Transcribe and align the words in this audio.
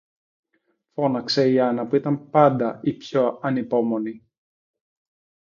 φώναξε 0.93 1.49
η 1.51 1.59
Άννα 1.59 1.87
που 1.87 1.95
ήταν 1.95 2.29
πάντα 2.29 2.79
η 2.83 2.93
πιο 2.93 3.39
ανυπόμονη. 3.41 4.27